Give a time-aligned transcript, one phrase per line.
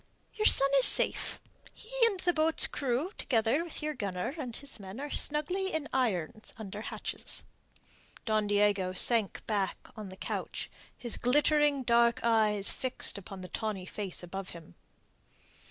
[0.33, 1.39] "Your son is safe;
[1.75, 5.87] he and the boat's crew together with your gunner and his men are snugly in
[5.93, 7.43] irons under hatches."
[8.25, 13.85] Don Diego sank back on the couch, his glittering dark eyes fixed upon the tawny
[13.85, 14.73] face above him.